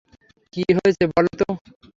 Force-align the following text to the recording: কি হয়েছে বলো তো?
কি 0.53 0.63
হয়েছে 0.77 1.03
বলো 1.13 1.31
তো? 1.39 1.47